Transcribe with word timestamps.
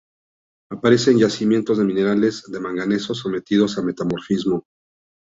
Aparece 0.71 1.11
en 1.11 1.19
yacimientos 1.19 1.77
de 1.77 1.83
minerales 1.85 2.45
de 2.51 2.59
manganeso 2.59 3.13
sometidos 3.13 3.77
a 3.77 3.83
metamorfismo. 3.83 4.65